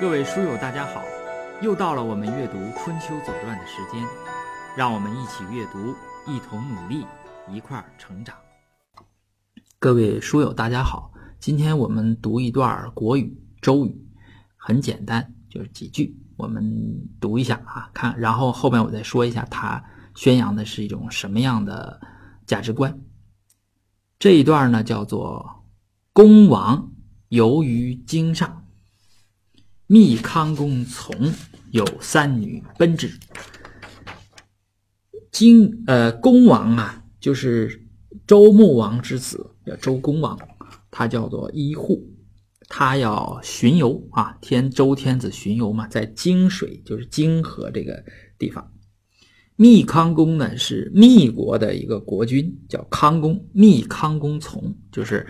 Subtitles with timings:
[0.00, 1.04] 各位书友，大家好！
[1.62, 4.04] 又到了我们阅读《春秋左传》的时间，
[4.76, 5.94] 让我们一起阅读，
[6.26, 7.06] 一同努力，
[7.48, 8.34] 一块儿成长。
[9.78, 11.12] 各位书友，大家好！
[11.38, 13.96] 今天我们读一段国语周语，
[14.56, 19.82] 很简单，就是几句，我们读一下啊，看，然后后面我再说一下，它
[20.16, 22.00] 宣扬的是一种什么样的
[22.46, 23.00] 价值观。
[24.18, 25.64] 这一段呢，叫做
[26.12, 26.90] “公王
[27.28, 28.60] 游于京上”。
[29.86, 31.14] 密康公从
[31.70, 33.12] 有三女奔之。
[35.30, 37.86] 荆呃，公王啊，就是
[38.26, 40.38] 周穆王之子，叫周公王，
[40.90, 42.08] 他叫做伊护，
[42.68, 48.02] 他要巡游啊，天周天子巡游嘛，在泾水，就是泾河这个
[48.38, 48.72] 地方。
[49.56, 53.46] 密康公呢是密国的一个国君，叫康公。
[53.52, 55.26] 密康公从就是，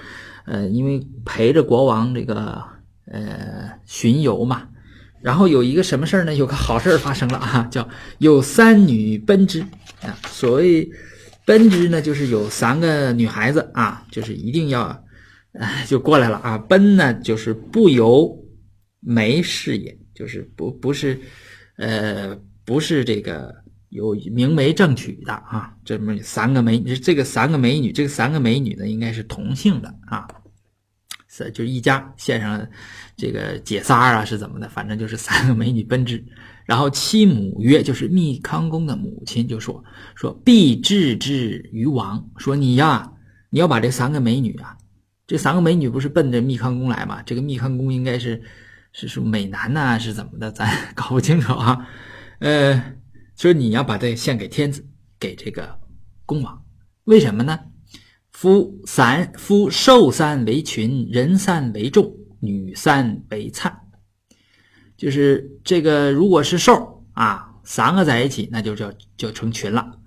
[0.46, 2.73] 呃，因为陪着国王这个。
[3.06, 4.68] 呃，巡游嘛，
[5.22, 6.34] 然后有一个什么事儿呢？
[6.34, 7.86] 有个好事儿发生了啊，叫
[8.18, 9.60] 有三女奔之
[10.00, 10.16] 啊。
[10.28, 10.88] 所谓
[11.44, 15.04] 奔之呢，就是有三个女孩子啊，就是一定要，
[15.52, 16.56] 哎，就过来了啊。
[16.56, 18.34] 奔呢，就是不由
[19.00, 21.20] 媒事也，就是不不是，
[21.76, 23.54] 呃，不是这个
[23.90, 25.74] 有明媒正娶的啊。
[25.84, 30.26] 这么三个美，这个三个美女，这个三个美女呢，应该是同性的啊。
[31.36, 32.64] 是，就一家献上
[33.16, 34.68] 这个姐仨啊，是怎么的？
[34.68, 36.24] 反正就是三个美女奔之，
[36.64, 39.82] 然后其母曰，就是密康公的母亲就说
[40.14, 43.10] 说必置之于王，说你呀，
[43.50, 44.76] 你要把这三个美女啊，
[45.26, 47.20] 这三个美女不是奔着密康公来吗？
[47.26, 48.40] 这个密康公应该是
[48.92, 50.52] 是是美男呐，是怎么的？
[50.52, 51.84] 咱 搞不清楚啊。
[52.38, 52.80] 呃，
[53.36, 54.86] 说你要把这献给天子，
[55.18, 55.80] 给这个
[56.24, 56.62] 公王，
[57.06, 57.58] 为什么呢？
[58.34, 63.72] 夫三夫兽三为群，人三为众，女三为灿。
[64.96, 70.00] 就是这个，如果是兽啊，三个在一起，那就叫就成群了。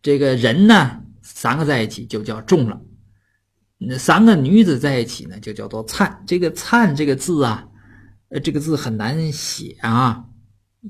[0.00, 2.80] 这个人呢，三个在一起就叫众了。
[3.76, 6.24] 那三个女子在一起呢，就叫做灿。
[6.26, 7.68] 这个灿这个字啊，
[8.30, 10.24] 呃，这个字很难写啊。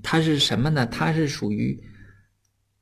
[0.04, 0.86] 它是什么呢？
[0.86, 1.82] 它是属于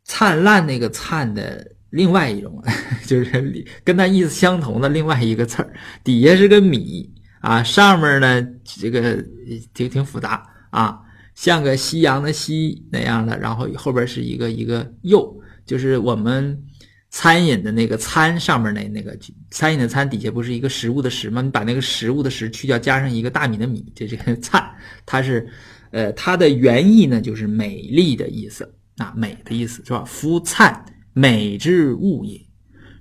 [0.05, 1.78] 灿烂那个灿的。
[1.91, 2.63] 另外一种
[3.07, 5.73] 就是跟它意思相同的另外一个词儿，
[6.05, 7.11] 底下是个米
[7.41, 9.25] 啊，上面呢这个
[9.73, 11.01] 挺挺复杂啊，
[11.35, 15.35] 像个夕阳的夕那样的，然后后边是一个一个又，
[15.65, 16.63] 就是我们
[17.11, 19.17] 餐饮的那个餐上面那那个
[19.51, 21.41] 餐饮的餐底下不是一个食物的食吗？
[21.41, 24.63] 你把那个食物的食去掉，加上一个大米的米，这这个灿，
[25.07, 25.49] 它是
[25.91, 30.05] 呃它的原意呢就是美丽的意思啊，美的意思是吧？
[30.05, 30.85] 夫灿。
[31.19, 32.47] 美之物也，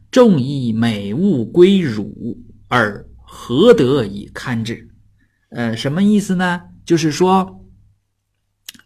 [0.10, 4.90] 众以美物归汝，而何得以堪之？
[5.50, 6.64] 呃，什么意思呢？
[6.84, 7.64] 就是说，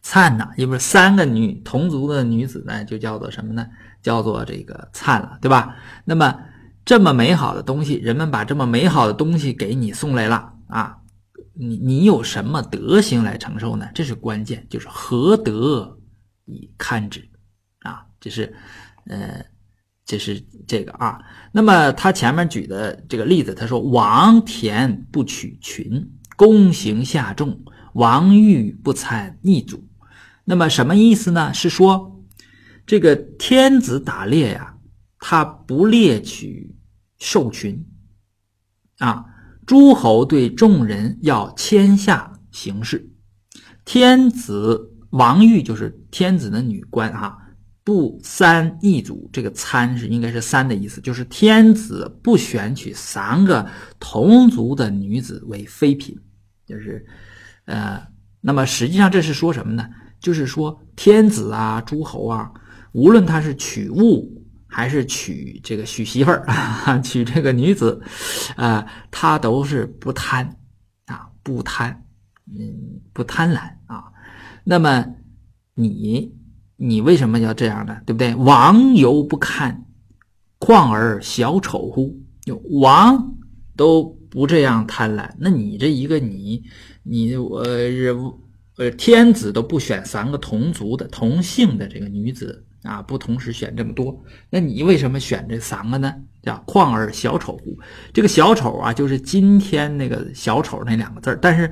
[0.01, 3.65] 灿呐，因为三个女同族的女子呢，就叫做什么呢？
[4.01, 5.77] 叫做这个灿了，对吧？
[6.03, 6.37] 那么
[6.83, 10.97] 这么美好的东西，人们把这么美好的东西给你送来了啊，
[11.53, 13.87] 你你有什么德行来承受呢？
[13.95, 15.97] 这是关键，就是何得
[16.43, 17.29] 以堪之？
[17.79, 18.53] 啊，这是。
[19.06, 19.45] 呃，
[20.06, 21.19] 这是这个啊。
[21.51, 27.63] 那么他前面举的这个例子，他说王田不取群，公行下众，
[27.94, 29.88] 王欲不参逆主。
[30.44, 31.53] 那么什么意思呢？
[31.53, 32.23] 是说
[32.85, 34.75] 这个天子打猎呀，
[35.19, 36.75] 他不猎取
[37.19, 37.85] 兽群
[38.97, 39.25] 啊。
[39.67, 43.09] 诸侯对众人要谦下行事，
[43.85, 47.38] 天子王玉就是天子的女官哈。
[47.83, 53.67] 不三一组，这个参是应该是三的意思，就是天子不选取三个
[53.99, 56.16] 同族的女子为妃嫔，
[56.66, 57.03] 就是，
[57.66, 58.05] 呃，
[58.39, 59.89] 那么实际上这是说什么呢？
[60.19, 62.51] 就是说天子啊、诸侯啊，
[62.91, 66.45] 无论他是娶物还是娶这个娶媳妇儿
[67.01, 67.99] 娶这个女子，
[68.57, 70.57] 啊，他都是不贪
[71.07, 72.05] 啊，不贪，
[72.45, 74.03] 嗯，不贪婪啊。
[74.63, 75.03] 那么
[75.73, 76.39] 你。
[76.83, 77.95] 你为什么要这样呢？
[78.07, 78.33] 对不对？
[78.33, 79.85] 王犹不堪，
[80.57, 82.19] 况而小丑乎？
[82.81, 83.37] 王
[83.75, 86.63] 都不这样贪婪，那你这一个你，
[87.03, 87.59] 你我
[88.78, 94.19] 呃天子都不选三个同族的同姓的这个女子啊，不同时选这么多，
[94.49, 96.11] 那你为什么选这三个呢？
[96.41, 97.77] 叫况而小丑乎？
[98.11, 101.72] 这个小丑啊，就是今天那个小丑那两个字但是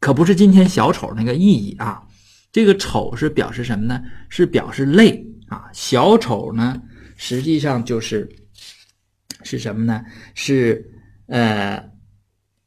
[0.00, 2.02] 可不是今天小丑那个意义啊。
[2.50, 4.02] 这个丑是表示什么呢？
[4.28, 5.68] 是表示累啊。
[5.72, 6.80] 小丑呢，
[7.16, 8.28] 实际上就是
[9.42, 10.02] 是什么呢？
[10.34, 10.90] 是
[11.26, 11.82] 呃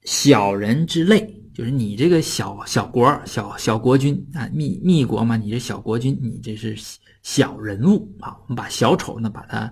[0.04, 6.76] 小人之累，就是你这个小小国、小小国君啊，密密国嘛，你这小国君，你这是
[7.24, 8.38] 小人物啊。
[8.44, 9.72] 我们把小丑呢，把它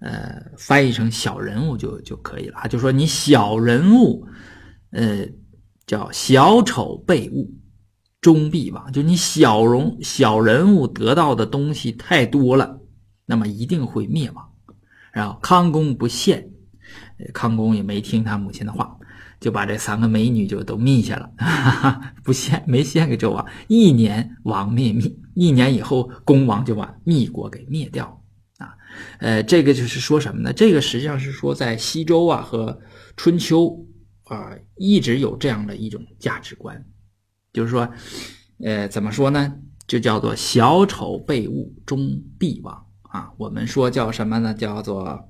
[0.00, 2.66] 呃翻译成小人物就就可以了啊。
[2.66, 4.26] 就说你小人物，
[4.90, 5.26] 呃，
[5.86, 7.50] 叫小丑被误，
[8.20, 8.92] 终必亡。
[8.92, 12.80] 就你小容小人物得到的东西太多了，
[13.26, 14.50] 那么一定会灭亡。
[15.12, 16.48] 然后康公不献。
[17.34, 18.96] 康公也没听他母亲的话，
[19.38, 23.46] 就把这三个美女就都密下了，哈 哈不献没献给周王。
[23.68, 28.22] 一年王灭密，一年以后公王就把密国给灭掉
[28.56, 28.74] 啊。
[29.18, 30.52] 呃，这个就是说什么呢？
[30.52, 32.80] 这个实际上是说在西周啊和
[33.16, 33.86] 春秋
[34.24, 36.82] 啊一直有这样的一种价值观，
[37.52, 37.88] 就是说，
[38.64, 39.54] 呃，怎么说呢？
[39.86, 43.30] 就叫做小丑被误，终必亡啊。
[43.36, 44.54] 我们说叫什么呢？
[44.54, 45.26] 叫做。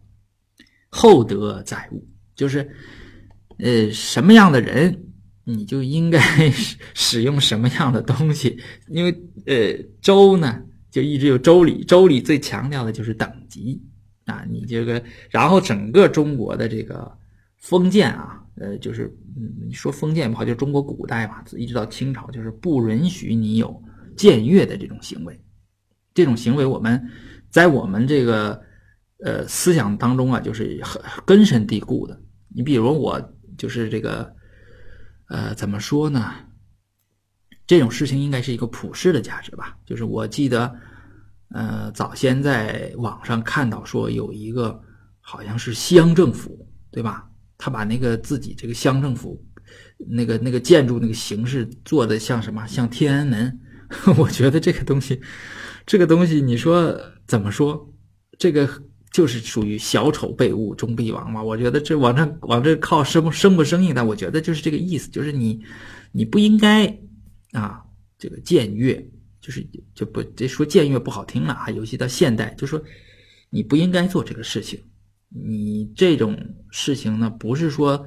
[0.93, 2.69] 厚德载物，就是，
[3.59, 5.05] 呃，什么样的人，
[5.45, 6.21] 你就应该
[6.95, 8.59] 使用什么样的东西。
[8.89, 13.81] 因为，呃，周呢，就一直有周礼，周礼最强调的就是等级
[14.25, 14.45] 啊。
[14.51, 15.01] 你这个，
[15.31, 17.17] 然后整个中国的这个
[17.59, 23.83] 封建啊，呃，就是，嗯，你说封建不好，就中国古代嘛，一直到清朝，就是不允许你有
[24.17, 25.43] 僭越的这种行为。
[26.15, 27.11] 这种行为，我们
[27.51, 28.63] 在我们这个。
[29.23, 32.19] 呃，思想当中啊，就是很根深蒂固的。
[32.49, 33.21] 你比如我，
[33.59, 34.35] 就是这个，
[35.29, 36.33] 呃，怎么说呢？
[37.67, 39.77] 这种事情应该是一个普世的价值吧。
[39.85, 40.75] 就是我记得，
[41.51, 44.83] 呃，早先在网上看到说，有一个
[45.21, 47.30] 好像是乡政府，对吧？
[47.61, 49.41] 他把那个自己这个乡政府
[50.09, 52.67] 那个那个建筑那个形式做的像什么？
[52.67, 53.61] 像天安门。
[54.17, 55.21] 我觉得这个东西，
[55.85, 57.93] 这个东西，你说怎么说？
[58.39, 58.69] 这个。
[59.13, 61.43] 就是属于小丑被误终必亡嘛？
[61.43, 65.61] 我觉得这往这往这靠生生不生硬，但我觉得就是这个意思，就是你
[66.13, 66.87] 你不应该
[67.51, 67.83] 啊，
[68.17, 69.05] 这个僭越，
[69.41, 69.67] 就是
[69.97, 72.81] 就不这说僭越不好听了啊，尤其到现代，就说
[73.51, 74.81] 你不应该做这个事情。
[75.31, 76.37] 你这种
[76.71, 78.07] 事情呢，不是说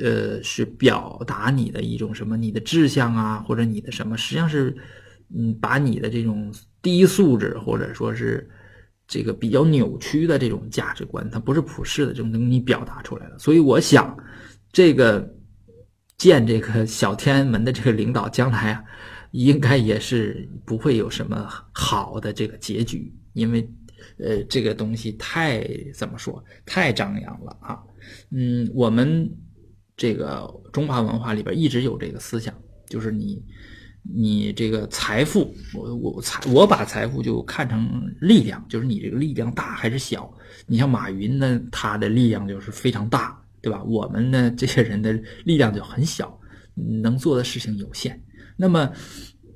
[0.00, 4.74] 呃是表达你的一种什么你的志向啊，或者你的什么，实际上是
[5.34, 8.48] 嗯把你的这种低素质或者说是。
[9.08, 13.38] 这个比较扭曲的这种价值观，它不是普世的这种东西表达出来了。
[13.38, 14.16] 所以我想，
[14.72, 15.28] 这个
[16.16, 18.82] 建这个小天安门的这个领导，将来啊，
[19.32, 23.68] 应该也是不会有什么好的这个结局，因为
[24.18, 27.78] 呃，这个东西太怎么说，太张扬了啊。
[28.30, 29.30] 嗯，我们
[29.96, 32.54] 这个中华文化里边一直有这个思想，
[32.86, 33.42] 就是你。
[34.04, 37.88] 你这个财富，我我财我把财富就看成
[38.20, 40.28] 力量，就是你这个力量大还是小。
[40.66, 43.80] 你像马云呢，他的力量就是非常大，对吧？
[43.84, 45.12] 我们呢，这些人的
[45.44, 46.36] 力量就很小，
[46.74, 48.20] 能做的事情有限。
[48.56, 48.90] 那么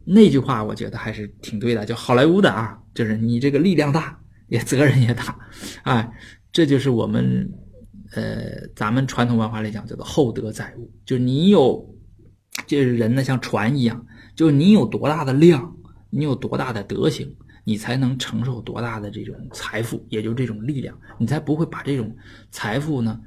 [0.05, 4.17] 那句话，我觉得还是挺对的，就好莱坞的啊，就是你这个力量大，
[4.49, 5.39] 也责任也大，
[5.83, 6.11] 哎，
[6.53, 7.51] 这就是我们
[8.13, 11.95] 呃，咱们传统文化来讲叫做厚德载物，就你有，
[12.67, 14.07] 就是人呢像船一样。
[14.35, 15.75] 就你有多大的量，
[16.11, 17.35] 你有多大的德行，
[17.65, 22.15] 你才能承受多大的这种财富，也就这种力量，你才不会把这种
[22.51, 23.19] 财富呢，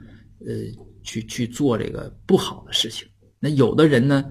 [0.46, 0.54] 呃，
[1.02, 3.08] 去去做这个不好的事情。
[3.40, 4.24] 那有的人呢，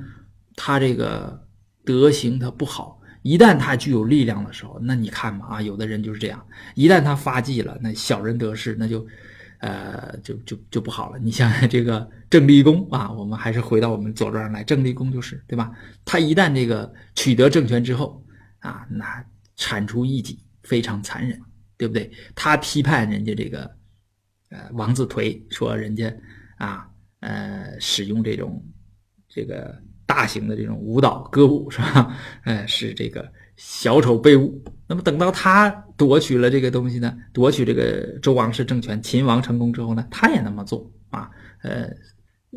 [0.54, 1.44] 他这个
[1.84, 2.97] 德行他不好，
[3.28, 9.06] 一旦他具有力量的时候，那你看嘛啊，有的人就是这样，一旦他发迹了，那小人得势，那就。
[9.60, 11.18] 呃，就就就不好了。
[11.18, 15.72] 你像 这个郑立功啊，我们还是回到我们左传来，郑立功就是对吧？
[16.04, 18.24] 他一旦这个取得政权之后
[18.60, 19.04] 啊，那
[19.56, 21.36] 铲除异己，非常残忍，
[21.76, 22.08] 对不对？
[22.36, 23.68] 他批判人家这个
[24.50, 26.08] 呃王子颓，说人家
[26.58, 28.64] 啊呃使用这种
[29.28, 29.76] 这个
[30.08, 32.16] 大型的这种舞蹈歌舞是吧？
[32.44, 34.64] 呃， 是这个小丑被误。
[34.86, 41.28] 那么等到他夺取了这个东西呢，夺取这个周王室政权，秦王成功之后呢，他也那么做啊，
[41.62, 41.90] 呃，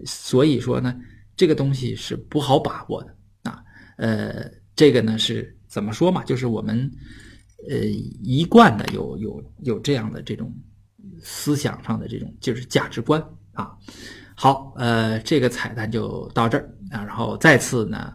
[0.06, 0.98] 所以说呢，
[1.36, 3.14] 这个东西是不好把握的
[3.52, 3.62] 啊，
[3.98, 6.24] 呃，这个呢是怎么说嘛？
[6.24, 6.90] 就是我们
[7.70, 7.78] 呃
[8.24, 10.56] 一贯的有有有这样的这种
[11.22, 13.76] 思想上的这种就是价值观啊。
[14.44, 18.12] 好，呃，这个彩蛋就到这儿啊，然后再次呢，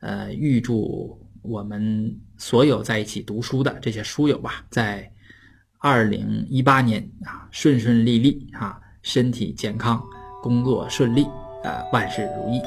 [0.00, 2.12] 呃，预祝我们。
[2.36, 5.08] 所有在一起读书的这些书友吧，在
[5.78, 10.02] 二零一八年啊，顺顺利利啊，身体健康，
[10.42, 11.24] 工作顺利，
[11.62, 12.60] 呃，万事如意。